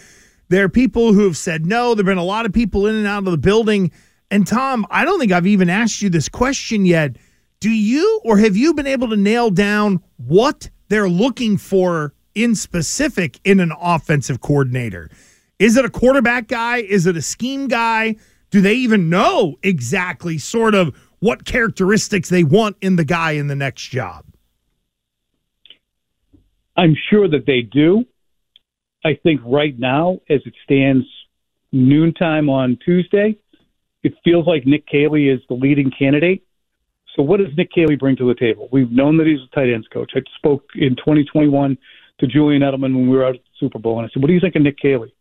There 0.50 0.63
are 0.65 0.69
people 0.69 1.13
who 1.13 1.24
have 1.25 1.38
said 1.38 1.65
no. 1.65 1.95
There 1.95 2.03
have 2.03 2.05
been 2.05 2.17
a 2.17 2.24
lot 2.24 2.45
of 2.45 2.53
people 2.53 2.88
in 2.88 2.95
and 2.95 3.07
out 3.07 3.19
of 3.19 3.31
the 3.31 3.38
building. 3.38 3.91
And 4.31 4.45
Tom, 4.45 4.85
I 4.89 5.05
don't 5.05 5.19
think 5.19 5.31
I've 5.31 5.47
even 5.47 5.69
asked 5.69 6.01
you 6.01 6.09
this 6.09 6.29
question 6.29 6.85
yet. 6.85 7.17
Do 7.59 7.69
you 7.69 8.21
or 8.24 8.38
have 8.38 8.55
you 8.55 8.74
been 8.74 8.88
able 8.88 9.09
to 9.09 9.17
nail 9.17 9.50
down 9.50 10.03
what 10.17 10.69
they're 10.89 11.09
looking 11.09 11.57
for 11.57 12.13
in 12.33 12.55
specific 12.55 13.39
in 13.43 13.59
an 13.59 13.71
offensive 13.81 14.41
coordinator? 14.41 15.09
Is 15.57 15.77
it 15.77 15.85
a 15.85 15.89
quarterback 15.89 16.47
guy? 16.47 16.77
Is 16.77 17.07
it 17.07 17.15
a 17.15 17.21
scheme 17.21 17.67
guy? 17.67 18.17
Do 18.51 18.62
they 18.62 18.74
even 18.74 19.09
know 19.09 19.55
exactly 19.63 20.38
sort 20.38 20.75
of 20.75 20.95
what 21.19 21.45
characteristics 21.45 22.29
they 22.29 22.43
want 22.43 22.77
in 22.81 22.97
the 22.97 23.05
guy 23.05 23.31
in 23.31 23.47
the 23.47 23.55
next 23.55 23.88
job? 23.88 24.25
I'm 26.77 26.95
sure 27.09 27.27
that 27.29 27.45
they 27.45 27.62
do. 27.62 28.05
I 29.03 29.17
think 29.24 29.41
right 29.45 29.77
now, 29.77 30.19
as 30.29 30.41
it 30.45 30.53
stands 30.63 31.05
noontime 31.71 32.50
on 32.50 32.77
Tuesday, 32.83 33.38
it 34.03 34.13
feels 34.24 34.45
like 34.45 34.65
Nick 34.65 34.85
Caley 34.88 35.29
is 35.29 35.39
the 35.47 35.55
leading 35.55 35.91
candidate. 35.97 36.43
So, 37.15 37.24
what 37.24 37.39
does 37.39 37.55
Nick 37.55 37.72
Caley 37.72 37.95
bring 37.95 38.15
to 38.17 38.27
the 38.27 38.36
table? 38.36 38.67
We've 38.72 38.91
known 38.91 39.17
that 39.17 39.27
he's 39.27 39.39
a 39.39 39.55
tight 39.55 39.74
ends 39.74 39.88
coach. 39.91 40.12
I 40.15 40.19
spoke 40.38 40.63
in 40.75 40.95
2021 40.98 41.77
to 42.19 42.27
Julian 42.27 42.62
Edelman 42.62 42.93
when 42.93 43.10
we 43.10 43.15
were 43.15 43.25
out 43.25 43.36
at 43.36 43.41
the 43.41 43.57
Super 43.60 43.79
Bowl, 43.79 44.00
and 44.00 44.05
I 44.05 44.10
said, 44.13 44.22
"What 44.22 44.27
do 44.27 44.34
you 44.34 44.39
think 44.39 44.55
of 44.55 44.62
Nick 44.62 44.77
Caley?" 44.77 45.13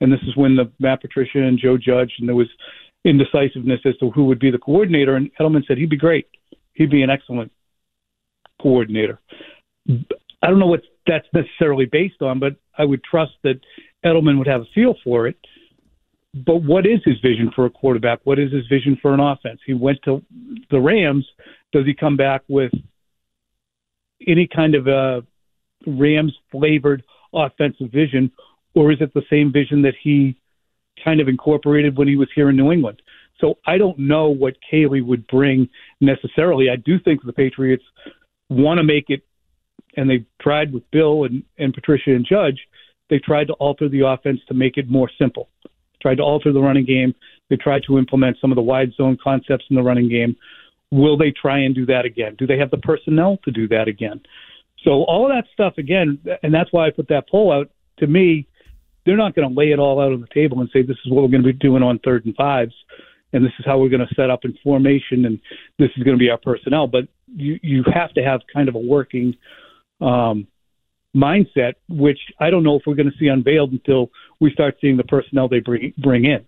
And 0.00 0.12
this 0.12 0.20
is 0.22 0.36
when 0.36 0.56
the 0.56 0.70
Matt 0.78 1.00
Patricia 1.00 1.42
and 1.42 1.58
Joe 1.58 1.76
Judge, 1.76 2.12
and 2.18 2.28
there 2.28 2.36
was 2.36 2.48
indecisiveness 3.04 3.80
as 3.84 3.96
to 3.98 4.10
who 4.10 4.24
would 4.24 4.38
be 4.38 4.50
the 4.50 4.58
coordinator. 4.58 5.16
And 5.16 5.30
Edelman 5.36 5.66
said 5.66 5.78
he'd 5.78 5.90
be 5.90 5.96
great. 5.96 6.26
He'd 6.74 6.90
be 6.90 7.02
an 7.02 7.10
excellent 7.10 7.50
coordinator. 8.60 9.20
I 9.88 10.46
don't 10.48 10.58
know 10.58 10.66
what 10.66 10.82
that's 11.06 11.26
necessarily 11.34 11.86
based 11.86 12.22
on, 12.22 12.38
but 12.38 12.56
I 12.78 12.84
would 12.84 13.02
trust 13.02 13.32
that 13.42 13.60
Edelman 14.04 14.38
would 14.38 14.46
have 14.46 14.62
a 14.62 14.66
feel 14.74 14.94
for 15.04 15.26
it. 15.26 15.36
But 16.34 16.62
what 16.62 16.86
is 16.86 17.00
his 17.04 17.18
vision 17.20 17.50
for 17.54 17.66
a 17.66 17.70
quarterback? 17.70 18.20
What 18.24 18.38
is 18.38 18.52
his 18.52 18.66
vision 18.68 18.96
for 19.02 19.12
an 19.12 19.20
offense? 19.20 19.60
He 19.66 19.74
went 19.74 19.98
to 20.04 20.22
the 20.70 20.80
Rams. 20.80 21.26
Does 21.72 21.86
he 21.86 21.94
come 21.94 22.16
back 22.16 22.42
with 22.48 22.72
any 24.26 24.46
kind 24.46 24.74
of 24.74 24.86
a 24.86 25.22
Rams 25.86 26.36
flavored 26.52 27.02
offensive 27.32 27.90
vision, 27.90 28.30
or 28.74 28.92
is 28.92 28.98
it 29.00 29.12
the 29.14 29.22
same 29.30 29.52
vision 29.52 29.82
that 29.82 29.94
he 30.02 30.36
kind 31.04 31.20
of 31.20 31.28
incorporated 31.28 31.96
when 31.96 32.06
he 32.06 32.16
was 32.16 32.28
here 32.34 32.50
in 32.50 32.56
New 32.56 32.70
England? 32.70 33.02
So 33.40 33.58
I 33.66 33.78
don't 33.78 33.98
know 33.98 34.28
what 34.28 34.54
Caley 34.68 35.00
would 35.00 35.26
bring 35.26 35.68
necessarily. 36.00 36.68
I 36.70 36.76
do 36.76 36.98
think 37.00 37.24
the 37.24 37.32
Patriots 37.32 37.84
want 38.50 38.78
to 38.78 38.84
make 38.84 39.06
it, 39.08 39.22
and 39.96 40.08
they 40.08 40.26
tried 40.40 40.72
with 40.72 40.88
Bill 40.90 41.24
and, 41.24 41.42
and 41.58 41.72
Patricia 41.72 42.10
and 42.10 42.26
Judge. 42.26 42.60
They 43.08 43.18
tried 43.18 43.46
to 43.48 43.54
alter 43.54 43.88
the 43.88 44.06
offense 44.06 44.40
to 44.48 44.54
make 44.54 44.76
it 44.76 44.88
more 44.88 45.10
simple. 45.18 45.48
Tried 46.00 46.16
to 46.16 46.22
alter 46.22 46.52
the 46.52 46.60
running 46.60 46.84
game. 46.84 47.14
They 47.48 47.56
tried 47.56 47.82
to 47.86 47.98
implement 47.98 48.38
some 48.40 48.52
of 48.52 48.56
the 48.56 48.62
wide 48.62 48.92
zone 48.94 49.18
concepts 49.22 49.64
in 49.70 49.76
the 49.76 49.82
running 49.82 50.08
game. 50.08 50.36
Will 50.90 51.16
they 51.16 51.30
try 51.30 51.58
and 51.58 51.74
do 51.74 51.86
that 51.86 52.04
again? 52.04 52.36
Do 52.38 52.46
they 52.46 52.58
have 52.58 52.70
the 52.70 52.78
personnel 52.78 53.38
to 53.44 53.50
do 53.50 53.68
that 53.68 53.88
again? 53.88 54.20
So 54.84 55.04
all 55.04 55.28
that 55.28 55.44
stuff 55.52 55.74
again, 55.78 56.18
and 56.42 56.54
that's 56.54 56.72
why 56.72 56.86
I 56.86 56.90
put 56.90 57.08
that 57.08 57.28
poll 57.28 57.52
out. 57.52 57.70
To 57.98 58.06
me, 58.06 58.46
they're 59.04 59.16
not 59.16 59.34
going 59.34 59.48
to 59.48 59.54
lay 59.54 59.72
it 59.72 59.78
all 59.78 60.00
out 60.00 60.12
on 60.12 60.20
the 60.20 60.28
table 60.32 60.60
and 60.60 60.70
say 60.72 60.82
this 60.82 60.96
is 61.04 61.10
what 61.10 61.22
we're 61.22 61.28
going 61.28 61.42
to 61.42 61.52
be 61.52 61.58
doing 61.58 61.82
on 61.82 61.98
third 61.98 62.24
and 62.24 62.34
fives, 62.34 62.74
and 63.32 63.44
this 63.44 63.52
is 63.58 63.66
how 63.66 63.78
we're 63.78 63.88
going 63.88 64.06
to 64.06 64.14
set 64.14 64.30
up 64.30 64.44
in 64.44 64.56
formation, 64.62 65.26
and 65.26 65.38
this 65.78 65.90
is 65.96 66.02
going 66.02 66.16
to 66.16 66.20
be 66.20 66.30
our 66.30 66.38
personnel. 66.38 66.86
But 66.86 67.08
you 67.34 67.58
you 67.62 67.84
have 67.92 68.12
to 68.14 68.22
have 68.22 68.40
kind 68.52 68.68
of 68.68 68.74
a 68.74 68.78
working 68.78 69.36
um, 70.00 70.46
mindset, 71.14 71.74
which 71.88 72.18
I 72.38 72.50
don't 72.50 72.62
know 72.62 72.76
if 72.76 72.82
we're 72.86 72.94
going 72.94 73.10
to 73.10 73.18
see 73.18 73.26
unveiled 73.26 73.72
until 73.72 74.10
we 74.40 74.52
start 74.52 74.76
seeing 74.80 74.96
the 74.96 75.04
personnel 75.04 75.48
they 75.48 75.60
bring 75.60 75.92
bring 75.98 76.24
in. 76.24 76.46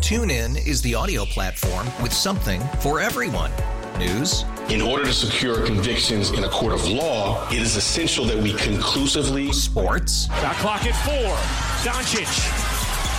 TuneIn 0.00 0.66
is 0.66 0.82
the 0.82 0.94
audio 0.94 1.24
platform 1.24 1.86
with 2.02 2.12
something 2.12 2.60
for 2.80 3.00
everyone. 3.00 3.50
News. 3.98 4.44
In 4.68 4.82
order 4.82 5.04
to 5.06 5.12
secure 5.12 5.64
convictions 5.64 6.30
in 6.30 6.44
a 6.44 6.48
court 6.48 6.74
of 6.74 6.86
law, 6.86 7.48
it 7.48 7.58
is 7.58 7.76
essential 7.76 8.26
that 8.26 8.36
we 8.36 8.52
conclusively. 8.54 9.50
Sports. 9.52 10.26
Shot 10.26 10.54
clock 10.56 10.84
at 10.84 10.94
four. 11.04 11.34
Doncic. 11.82 12.26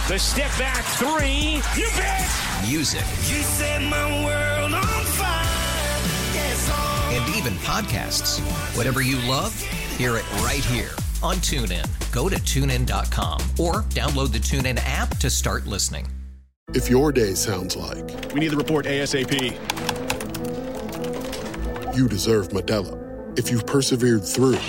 The 0.07 0.19
step 0.19 0.51
back 0.59 0.83
three. 0.95 1.61
You 1.75 1.89
bet. 1.97 2.29
Music. 2.69 3.01
You 3.27 3.41
set 3.41 3.81
my 3.81 4.23
world 4.23 4.73
on 4.73 5.03
fire. 5.05 5.43
Yes. 6.33 6.69
And 7.11 7.35
even 7.35 7.53
podcasts. 7.59 8.39
Whatever 8.77 9.01
you 9.01 9.17
love, 9.27 9.51
hear 9.97 10.15
it 10.15 10.31
right 10.41 10.63
here 10.63 10.91
on 11.23 11.37
TuneIn. 11.37 11.83
Go 12.11 12.29
to 12.29 12.35
tunein.com 12.35 13.41
or 13.57 13.81
download 13.89 14.31
the 14.31 14.37
TuneIn 14.37 14.79
app 14.83 15.17
to 15.17 15.29
start 15.29 15.65
listening. 15.65 16.07
If 16.75 16.87
your 16.87 17.11
day 17.11 17.33
sounds 17.33 17.75
like 17.75 18.31
we 18.31 18.41
need 18.41 18.49
the 18.49 18.57
report 18.57 18.85
ASAP, 18.85 19.33
you 21.97 22.07
deserve 22.07 22.49
Modelo. 22.49 23.03
If 23.39 23.49
you've 23.49 23.65
persevered 23.65 24.23
through, 24.23 24.59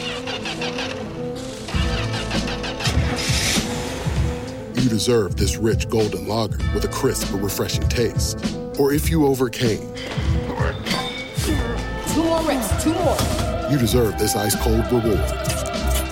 you 4.81 4.89
deserve 4.89 5.37
this 5.37 5.59
rich 5.59 5.91
golden 5.91 6.27
lager 6.27 6.59
with 6.73 6.85
a 6.85 6.89
crisp 6.89 7.33
but 7.33 7.43
refreshing 7.43 7.87
taste. 7.89 8.39
Or 8.79 8.95
if 8.95 9.11
you 9.11 9.27
overcame, 9.27 9.93
two 12.15 12.25
more 12.25 12.43
reps, 12.49 12.83
two 12.83 12.95
more. 12.95 13.48
You 13.71 13.77
deserve 13.77 14.19
this 14.19 14.35
ice 14.35 14.57
cold 14.57 14.85
reward. 14.87 15.19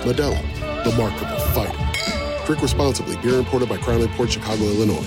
Modelo, 0.05 0.39
the 0.83 0.95
Markable 0.95 1.39
Fighter. 1.55 2.45
Drink 2.45 2.61
responsibly. 2.61 3.17
Beer 3.17 3.39
imported 3.39 3.67
by 3.67 3.77
Crown 3.77 4.07
Port 4.09 4.31
Chicago, 4.31 4.63
Illinois. 4.63 5.05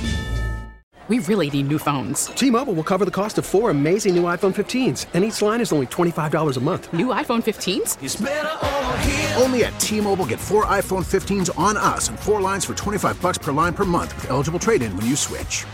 We 1.07 1.21
really 1.21 1.49
need 1.51 1.69
new 1.69 1.79
phones. 1.79 2.27
T-Mobile 2.27 2.75
will 2.75 2.85
cover 2.85 3.05
the 3.05 3.11
cost 3.11 3.39
of 3.39 3.47
four 3.47 3.71
amazing 3.71 4.15
new 4.15 4.25
iPhone 4.25 4.55
15s, 4.55 5.07
and 5.15 5.25
each 5.25 5.43
line 5.43 5.61
is 5.61 5.73
only 5.73 5.87
$25 5.87 6.57
a 6.57 6.61
month. 6.61 6.93
New 6.93 7.07
iPhone 7.09 7.43
15s? 7.43 8.03
It's 8.03 8.17
better 8.17 8.67
over 8.67 8.99
here. 8.99 9.35
Only 9.37 9.65
at 9.65 9.79
T-Mobile 9.81 10.27
get 10.27 10.39
four 10.39 10.67
iPhone 10.67 11.05
15s 11.05 11.57
on 11.59 11.77
us 11.77 12.09
and 12.09 12.19
four 12.19 12.41
lines 12.41 12.65
for 12.65 12.75
25 12.75 13.21
bucks 13.23 13.39
per 13.39 13.51
line 13.51 13.75
per 13.75 13.85
month 13.85 14.15
with 14.17 14.31
eligible 14.31 14.59
trade-in 14.59 14.97
when 14.97 15.07
you 15.07 15.17
switch. 15.17 15.65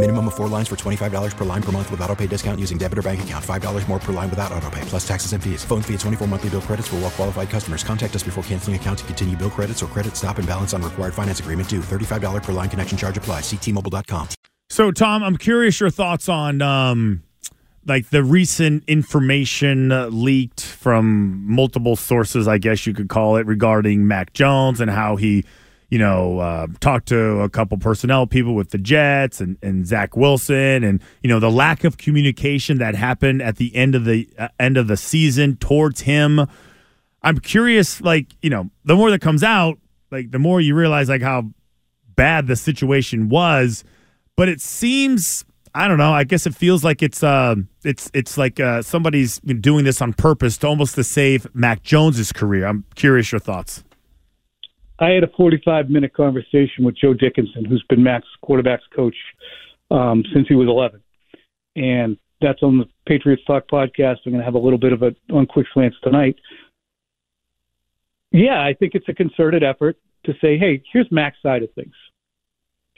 Minimum 0.00 0.28
of 0.28 0.34
four 0.34 0.48
lines 0.48 0.66
for 0.66 0.76
$25 0.76 1.36
per 1.36 1.44
line 1.44 1.62
per 1.62 1.72
month 1.72 1.90
with 1.90 2.00
auto 2.00 2.16
pay 2.16 2.26
discount 2.26 2.58
using 2.58 2.78
debit 2.78 2.96
or 2.96 3.02
bank 3.02 3.22
account. 3.22 3.44
$5 3.44 3.86
more 3.86 3.98
per 3.98 4.14
line 4.14 4.30
without 4.30 4.50
auto 4.50 4.70
pay, 4.70 4.80
plus 4.86 5.06
taxes 5.06 5.34
and 5.34 5.44
fees. 5.44 5.62
Phone 5.62 5.82
fee 5.82 5.92
at 5.92 6.00
24 6.00 6.26
monthly 6.26 6.48
bill 6.48 6.62
credits 6.62 6.88
for 6.88 6.96
all 6.96 7.02
well 7.02 7.10
qualified 7.10 7.50
customers. 7.50 7.84
Contact 7.84 8.16
us 8.16 8.22
before 8.22 8.42
canceling 8.44 8.76
account 8.76 9.00
to 9.00 9.04
continue 9.04 9.36
bill 9.36 9.50
credits 9.50 9.82
or 9.82 9.88
credit 9.88 10.16
stop 10.16 10.38
and 10.38 10.48
balance 10.48 10.72
on 10.72 10.80
required 10.80 11.12
finance 11.12 11.40
agreement 11.40 11.68
due. 11.68 11.80
$35 11.80 12.42
per 12.42 12.52
line 12.52 12.70
connection 12.70 12.96
charge 12.96 13.18
applies. 13.18 13.42
Ctmobile.com. 13.42 14.28
So, 14.70 14.90
Tom, 14.90 15.22
I'm 15.22 15.36
curious 15.36 15.80
your 15.80 15.90
thoughts 15.90 16.30
on 16.30 16.62
um, 16.62 17.22
like 17.84 18.08
the 18.08 18.24
recent 18.24 18.84
information 18.86 19.92
uh, 19.92 20.06
leaked 20.06 20.64
from 20.64 21.44
multiple 21.46 21.96
sources, 21.96 22.48
I 22.48 22.56
guess 22.56 22.86
you 22.86 22.94
could 22.94 23.10
call 23.10 23.36
it, 23.36 23.44
regarding 23.44 24.08
Mac 24.08 24.32
Jones 24.32 24.80
and 24.80 24.90
how 24.90 25.16
he, 25.16 25.44
you 25.90 25.98
know, 25.98 26.38
uh, 26.38 26.66
talked 26.80 27.08
to 27.08 27.40
a 27.40 27.48
couple 27.48 27.76
personnel 27.78 28.26
people 28.26 28.54
with 28.54 28.70
the 28.70 28.78
Jets 28.78 29.40
and, 29.40 29.58
and 29.62 29.86
Zach 29.86 30.16
Wilson, 30.16 30.82
and 30.82 31.02
you 31.22 31.28
know 31.28 31.38
the 31.38 31.50
lack 31.50 31.84
of 31.84 31.98
communication 31.98 32.78
that 32.78 32.94
happened 32.94 33.42
at 33.42 33.56
the 33.56 33.74
end 33.76 33.94
of 33.94 34.04
the 34.04 34.28
uh, 34.38 34.48
end 34.58 34.76
of 34.76 34.86
the 34.86 34.96
season 34.96 35.56
towards 35.56 36.02
him. 36.02 36.46
I'm 37.22 37.38
curious, 37.38 38.00
like 38.00 38.34
you 38.40 38.50
know, 38.50 38.70
the 38.84 38.96
more 38.96 39.10
that 39.10 39.20
comes 39.20 39.42
out, 39.42 39.78
like 40.10 40.30
the 40.30 40.38
more 40.38 40.60
you 40.60 40.74
realize 40.74 41.08
like 41.08 41.22
how 41.22 41.50
bad 42.14 42.46
the 42.46 42.56
situation 42.56 43.28
was 43.28 43.84
but 44.40 44.48
it 44.48 44.62
seems 44.62 45.44
I 45.74 45.86
don't 45.86 45.98
know. 45.98 46.14
I 46.14 46.24
guess 46.24 46.46
it 46.46 46.54
feels 46.54 46.82
like 46.82 47.02
it's 47.02 47.22
uh, 47.22 47.56
it's 47.84 48.10
it's 48.14 48.38
like 48.38 48.58
uh, 48.58 48.80
somebody's 48.80 49.38
doing 49.40 49.84
this 49.84 50.00
on 50.00 50.14
purpose 50.14 50.56
to 50.58 50.66
almost 50.66 50.94
to 50.94 51.04
save 51.04 51.46
Mac 51.54 51.82
Jones's 51.82 52.32
career. 52.32 52.66
I'm 52.66 52.86
curious 52.94 53.30
your 53.30 53.38
thoughts. 53.38 53.84
I 55.00 55.10
had 55.10 55.24
a 55.24 55.28
45 55.36 55.88
minute 55.88 56.12
conversation 56.12 56.84
with 56.84 56.96
Joe 56.96 57.14
Dickinson, 57.14 57.64
who's 57.64 57.84
been 57.88 58.02
Mac's 58.02 58.28
quarterbacks 58.44 58.80
coach 58.94 59.16
um, 59.90 60.22
since 60.34 60.46
he 60.46 60.54
was 60.54 60.68
11, 60.68 61.02
and 61.76 62.18
that's 62.40 62.62
on 62.62 62.78
the 62.78 62.86
Patriots 63.06 63.42
Talk 63.46 63.66
podcast. 63.68 64.18
I'm 64.24 64.32
going 64.32 64.38
to 64.38 64.44
have 64.44 64.54
a 64.54 64.58
little 64.58 64.78
bit 64.78 64.92
of 64.92 65.02
a 65.02 65.14
on 65.32 65.46
quick 65.46 65.66
slants 65.72 65.96
tonight. 66.02 66.36
Yeah, 68.30 68.62
I 68.62 68.74
think 68.74 68.94
it's 68.94 69.08
a 69.08 69.14
concerted 69.14 69.62
effort 69.62 69.96
to 70.24 70.34
say, 70.40 70.58
hey, 70.58 70.82
here's 70.92 71.10
Mac's 71.10 71.38
side 71.42 71.62
of 71.62 71.72
things. 71.72 71.94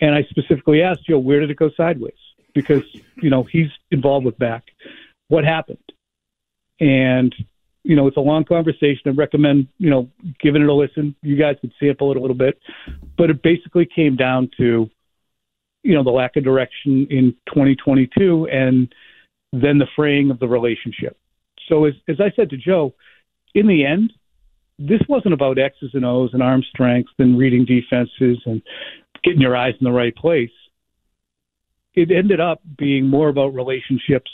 And 0.00 0.14
I 0.14 0.24
specifically 0.24 0.82
asked 0.82 1.06
Joe, 1.06 1.18
where 1.18 1.40
did 1.40 1.50
it 1.50 1.56
go 1.56 1.70
sideways? 1.76 2.12
Because, 2.54 2.82
you 3.16 3.30
know, 3.30 3.44
he's 3.44 3.68
involved 3.90 4.26
with 4.26 4.38
Mac. 4.38 4.64
What 5.28 5.44
happened? 5.44 5.78
And, 6.80 7.34
you 7.84 7.96
know, 7.96 8.06
it's 8.06 8.16
a 8.16 8.20
long 8.20 8.44
conversation. 8.44 9.02
I 9.06 9.10
recommend, 9.10 9.68
you 9.78 9.90
know, 9.90 10.08
giving 10.40 10.62
it 10.62 10.68
a 10.68 10.74
listen. 10.74 11.16
You 11.22 11.36
guys 11.36 11.56
could 11.60 11.72
sample 11.80 12.10
it 12.12 12.16
a 12.16 12.20
little 12.20 12.36
bit. 12.36 12.58
But 13.18 13.30
it 13.30 13.42
basically 13.42 13.86
came 13.92 14.16
down 14.16 14.50
to, 14.58 14.88
you 15.82 15.94
know, 15.94 16.04
the 16.04 16.10
lack 16.10 16.36
of 16.36 16.44
direction 16.44 17.06
in 17.10 17.34
2022 17.48 18.48
and 18.48 18.94
then 19.52 19.78
the 19.78 19.86
fraying 19.96 20.30
of 20.30 20.38
the 20.38 20.46
relationship. 20.46 21.16
So 21.68 21.84
as, 21.84 21.94
as 22.08 22.16
I 22.20 22.30
said 22.36 22.50
to 22.50 22.56
Joe, 22.56 22.94
in 23.54 23.66
the 23.66 23.84
end, 23.84 24.12
this 24.78 25.00
wasn't 25.08 25.34
about 25.34 25.58
X's 25.58 25.90
and 25.94 26.04
O's 26.04 26.30
and 26.32 26.42
arm 26.42 26.62
strength 26.70 27.10
and 27.18 27.38
reading 27.38 27.64
defenses 27.64 28.42
and 28.46 28.62
getting 29.22 29.40
your 29.40 29.56
eyes 29.56 29.74
in 29.80 29.84
the 29.84 29.92
right 29.92 30.14
place. 30.14 30.50
It 31.94 32.10
ended 32.10 32.40
up 32.40 32.60
being 32.78 33.08
more 33.08 33.28
about 33.28 33.54
relationships 33.54 34.30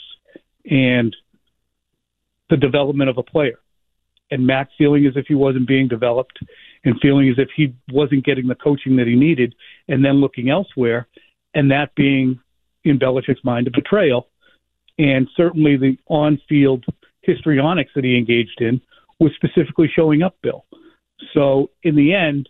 and 0.70 1.14
the 2.50 2.56
development 2.56 3.10
of 3.10 3.18
a 3.18 3.22
player. 3.22 3.58
And 4.30 4.46
Mac 4.46 4.68
feeling 4.76 5.06
as 5.06 5.16
if 5.16 5.26
he 5.26 5.34
wasn't 5.34 5.66
being 5.66 5.88
developed 5.88 6.38
and 6.84 7.00
feeling 7.00 7.28
as 7.28 7.38
if 7.38 7.48
he 7.56 7.74
wasn't 7.90 8.24
getting 8.24 8.46
the 8.46 8.54
coaching 8.54 8.96
that 8.96 9.06
he 9.06 9.14
needed 9.14 9.54
and 9.88 10.04
then 10.04 10.20
looking 10.20 10.50
elsewhere 10.50 11.08
and 11.54 11.70
that 11.70 11.94
being 11.94 12.38
in 12.84 12.98
Belichick's 12.98 13.42
mind 13.42 13.66
a 13.66 13.70
betrayal. 13.70 14.28
And 14.98 15.28
certainly 15.36 15.76
the 15.76 15.96
on 16.08 16.40
field 16.48 16.84
histrionics 17.22 17.92
that 17.94 18.04
he 18.04 18.16
engaged 18.16 18.60
in 18.60 18.80
was 19.18 19.32
specifically 19.34 19.90
showing 19.94 20.22
up 20.22 20.36
Bill. 20.42 20.64
So 21.32 21.70
in 21.82 21.96
the 21.96 22.14
end, 22.14 22.48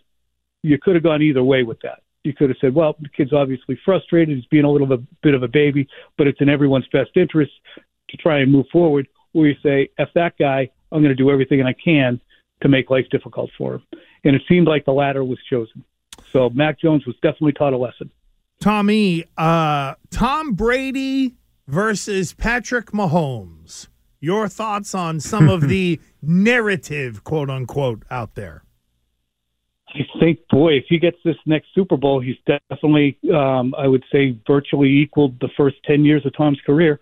you 0.61 0.77
could 0.81 0.95
have 0.95 1.03
gone 1.03 1.21
either 1.21 1.43
way 1.43 1.63
with 1.63 1.79
that 1.81 2.01
you 2.23 2.33
could 2.33 2.49
have 2.49 2.57
said, 2.59 2.75
well, 2.75 2.95
the 2.99 3.09
kid's 3.09 3.33
obviously 3.33 3.79
frustrated. 3.85 4.35
He's 4.35 4.45
being 4.47 4.65
a 4.65 4.71
little 4.71 4.87
bit, 4.87 4.99
bit 5.21 5.33
of 5.33 5.43
a 5.43 5.47
baby, 5.47 5.87
but 6.17 6.27
it's 6.27 6.41
in 6.41 6.49
everyone's 6.49 6.87
best 6.91 7.11
interest 7.15 7.51
to 8.09 8.17
try 8.17 8.39
and 8.39 8.51
move 8.51 8.65
forward. 8.71 9.07
Or 9.33 9.47
you 9.47 9.55
say, 9.63 9.89
F 9.97 10.09
that 10.15 10.33
guy, 10.37 10.69
I'm 10.91 11.01
going 11.01 11.15
to 11.15 11.23
do 11.23 11.29
everything 11.29 11.61
I 11.61 11.73
can 11.73 12.19
to 12.61 12.67
make 12.67 12.89
life 12.89 13.05
difficult 13.11 13.51
for 13.57 13.75
him. 13.75 13.83
And 14.23 14.35
it 14.35 14.41
seemed 14.47 14.67
like 14.67 14.85
the 14.85 14.91
latter 14.91 15.23
was 15.23 15.39
chosen. 15.49 15.83
So 16.33 16.49
Mac 16.49 16.79
Jones 16.79 17.05
was 17.05 17.15
definitely 17.15 17.53
taught 17.53 17.73
a 17.73 17.77
lesson. 17.77 18.11
Tommy, 18.59 19.25
uh, 19.37 19.95
Tom 20.11 20.53
Brady 20.53 21.35
versus 21.67 22.33
Patrick 22.33 22.87
Mahomes. 22.87 23.87
Your 24.19 24.49
thoughts 24.49 24.93
on 24.93 25.21
some 25.21 25.47
of 25.47 25.69
the 25.69 25.99
narrative, 26.21 27.23
quote 27.23 27.49
unquote, 27.49 28.03
out 28.11 28.35
there? 28.35 28.63
I 29.95 30.01
think, 30.19 30.39
boy, 30.49 30.73
if 30.73 30.85
he 30.87 30.99
gets 30.99 31.17
this 31.23 31.37
next 31.45 31.69
Super 31.73 31.97
Bowl, 31.97 32.19
he's 32.19 32.35
definitely, 32.45 33.17
um, 33.33 33.73
I 33.75 33.87
would 33.87 34.03
say, 34.11 34.37
virtually 34.45 34.89
equaled 34.89 35.39
the 35.39 35.49
first 35.57 35.77
10 35.85 36.05
years 36.05 36.25
of 36.25 36.35
Tom's 36.35 36.59
career. 36.65 36.99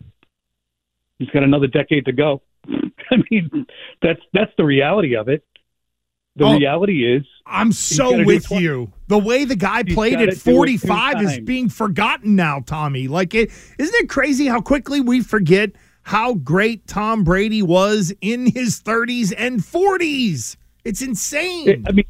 He's 1.19 1.29
got 1.29 1.43
another 1.43 1.67
decade 1.67 2.05
to 2.05 2.11
go. 2.11 2.41
I 2.67 3.17
mean, 3.31 3.65
that's 4.01 4.21
that's 4.33 4.51
the 4.57 4.65
reality 4.65 5.15
of 5.15 5.29
it. 5.29 5.43
The 6.35 6.45
Oh, 6.45 6.57
reality 6.57 7.15
is, 7.15 7.23
I'm 7.47 7.71
so 7.71 8.23
with 8.23 8.51
you. 8.51 8.93
The 9.07 9.17
way 9.17 9.43
the 9.45 9.55
guy 9.55 9.81
He's 9.83 9.95
played 9.95 10.13
at 10.15 10.19
do 10.19 10.23
it 10.25 10.31
two 10.33 10.51
45 10.53 11.21
is 11.23 11.39
being 11.39 11.67
forgotten 11.69 12.35
now, 12.35 12.59
Tommy. 12.65 13.07
Like 13.07 13.33
it 13.33 13.49
isn't 13.79 13.95
it 14.03 14.09
crazy 14.09 14.45
how 14.47 14.61
quickly 14.61 15.01
we 15.01 15.21
forget 15.21 15.71
how 16.03 16.35
great 16.35 16.85
Tom 16.87 17.23
Brady 17.23 17.61
was 17.63 18.13
in 18.21 18.51
his 18.51 18.79
30s 18.79 19.33
and 19.37 19.59
40s? 19.61 20.57
It's 20.85 21.01
insane. 21.01 21.67
It- 21.67 21.79
I 21.87 21.91
mean, 21.91 22.05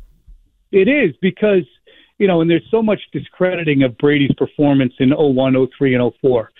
it 0.72 0.90
is 0.90 1.16
because 1.22 1.64
you 2.18 2.28
know, 2.28 2.42
and 2.42 2.50
there's 2.50 2.68
so 2.72 2.82
much 2.82 3.00
discrediting 3.14 3.84
of 3.84 3.96
Brady's 3.98 4.34
performance 4.38 4.94
in 5.00 5.12
01, 5.12 5.68
03, 5.78 5.94
and 5.96 6.12
04. 6.20 6.52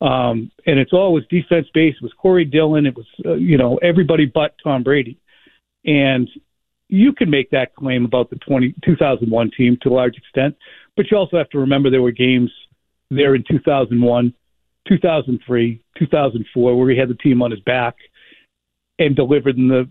Um, 0.00 0.50
and 0.66 0.78
it's 0.78 0.92
always 0.92 1.24
defense 1.28 1.66
based. 1.74 1.98
It 2.00 2.04
was 2.04 2.12
Corey 2.20 2.44
Dillon. 2.44 2.86
It 2.86 2.96
was 2.96 3.06
uh, 3.24 3.34
you 3.34 3.58
know 3.58 3.78
everybody 3.82 4.26
but 4.26 4.54
Tom 4.62 4.82
Brady. 4.82 5.18
And 5.84 6.28
you 6.88 7.12
can 7.12 7.30
make 7.30 7.50
that 7.50 7.74
claim 7.74 8.04
about 8.04 8.30
the 8.30 8.36
20, 8.36 8.74
2001 8.84 9.50
team 9.56 9.78
to 9.82 9.90
a 9.90 9.90
large 9.90 10.16
extent, 10.16 10.56
but 10.96 11.10
you 11.10 11.16
also 11.16 11.36
have 11.36 11.50
to 11.50 11.58
remember 11.58 11.90
there 11.90 12.02
were 12.02 12.10
games 12.10 12.50
there 13.10 13.34
in 13.34 13.44
2001, 13.48 14.34
2003, 14.88 15.84
2004 15.98 16.78
where 16.78 16.90
he 16.90 16.98
had 16.98 17.08
the 17.08 17.14
team 17.14 17.42
on 17.42 17.50
his 17.50 17.60
back 17.60 17.96
and 18.98 19.14
delivered 19.14 19.56
in 19.56 19.68
the 19.68 19.88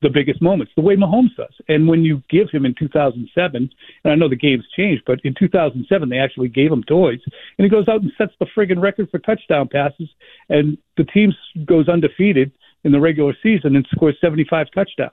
the 0.00 0.08
biggest 0.08 0.40
moments, 0.40 0.72
the 0.76 0.82
way 0.82 0.94
Mahomes 0.94 1.34
does. 1.36 1.54
And 1.68 1.88
when 1.88 2.04
you 2.04 2.22
give 2.30 2.50
him 2.50 2.64
in 2.64 2.74
2007, 2.78 3.70
and 4.04 4.12
I 4.12 4.14
know 4.14 4.28
the 4.28 4.36
game's 4.36 4.66
changed, 4.76 5.02
but 5.06 5.18
in 5.24 5.34
2007 5.36 6.08
they 6.08 6.18
actually 6.18 6.48
gave 6.48 6.70
him 6.70 6.84
toys, 6.84 7.18
and 7.26 7.64
he 7.64 7.68
goes 7.68 7.88
out 7.88 8.02
and 8.02 8.12
sets 8.16 8.32
the 8.38 8.46
friggin' 8.56 8.80
record 8.80 9.08
for 9.10 9.18
touchdown 9.18 9.68
passes, 9.68 10.08
and 10.48 10.78
the 10.96 11.04
team 11.04 11.32
goes 11.64 11.88
undefeated 11.88 12.52
in 12.84 12.92
the 12.92 13.00
regular 13.00 13.34
season 13.42 13.74
and 13.74 13.86
scores 13.90 14.16
75 14.20 14.68
touchdowns. 14.72 15.10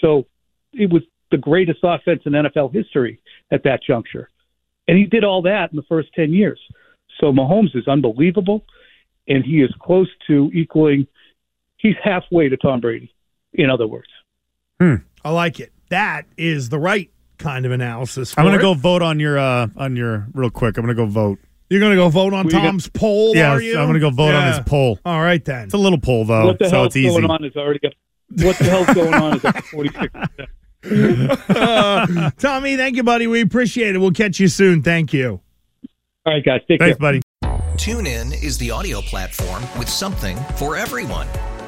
So 0.00 0.26
it 0.72 0.92
was 0.92 1.02
the 1.32 1.38
greatest 1.38 1.80
offense 1.82 2.22
in 2.26 2.32
NFL 2.32 2.72
history 2.72 3.20
at 3.50 3.64
that 3.64 3.80
juncture, 3.82 4.30
and 4.86 4.96
he 4.96 5.04
did 5.04 5.24
all 5.24 5.42
that 5.42 5.72
in 5.72 5.76
the 5.76 5.82
first 5.88 6.10
10 6.14 6.32
years. 6.32 6.60
So 7.20 7.32
Mahomes 7.32 7.74
is 7.74 7.88
unbelievable, 7.88 8.64
and 9.26 9.44
he 9.44 9.62
is 9.62 9.74
close 9.80 10.08
to 10.28 10.48
equaling. 10.54 11.08
He's 11.78 11.96
halfway 12.04 12.48
to 12.48 12.56
Tom 12.56 12.80
Brady. 12.80 13.12
In 13.56 13.70
other 13.70 13.86
words. 13.86 14.06
I 14.80 15.30
like 15.30 15.58
it. 15.60 15.72
That 15.90 16.26
is 16.36 16.68
the 16.68 16.78
right 16.78 17.10
kind 17.38 17.66
of 17.66 17.72
analysis. 17.72 18.34
I'm 18.36 18.44
gonna 18.44 18.58
go 18.58 18.74
vote 18.74 19.02
on 19.02 19.18
your 19.20 19.38
uh 19.38 19.68
on 19.76 19.96
your 19.96 20.26
real 20.34 20.50
quick. 20.50 20.76
I'm 20.76 20.82
gonna 20.84 20.94
go 20.94 21.06
vote. 21.06 21.38
You're 21.68 21.80
gonna 21.80 21.96
go 21.96 22.08
vote 22.08 22.32
on 22.32 22.44
Who 22.44 22.50
you 22.50 22.58
got- 22.62 22.66
Tom's 22.66 22.88
poll, 22.88 23.34
Yes, 23.34 23.46
are 23.58 23.60
you? 23.62 23.78
I'm 23.78 23.86
gonna 23.88 23.98
go 24.00 24.10
vote 24.10 24.34
on 24.34 24.46
his 24.48 24.60
poll. 24.66 24.98
All 25.04 25.20
right 25.20 25.44
then. 25.44 25.64
It's 25.64 25.74
a 25.74 25.78
little 25.78 25.98
poll 25.98 26.24
though, 26.24 26.46
what 26.46 26.58
the 26.58 26.66
so 26.68 26.76
hell's 26.76 26.86
it's 26.88 26.96
easy. 26.96 27.08
going 27.08 27.24
on 27.30 27.44
is 27.44 27.56
already 27.56 27.78
got. 27.80 27.92
What 28.44 28.56
the 28.58 28.64
hell's 28.64 28.86
going 28.94 29.14
on 29.14 29.36
is 29.36 29.44
at 29.44 29.64
46. 29.64 30.14
Uh, 31.48 32.30
Tommy, 32.38 32.76
thank 32.76 32.96
you, 32.96 33.02
buddy. 33.02 33.26
We 33.26 33.40
appreciate 33.40 33.94
it. 33.94 33.98
We'll 33.98 34.10
catch 34.12 34.38
you 34.40 34.48
soon. 34.48 34.82
Thank 34.82 35.12
you. 35.12 35.40
All 36.24 36.32
right, 36.34 36.44
guys. 36.44 36.60
Take 36.68 36.80
Thanks, 36.80 36.98
care. 36.98 37.00
buddy. 37.00 37.22
TuneIn 37.76 38.42
is 38.42 38.58
the 38.58 38.70
audio 38.70 39.00
platform 39.00 39.62
with 39.78 39.88
something 39.88 40.36
for 40.56 40.76
everyone. 40.76 41.26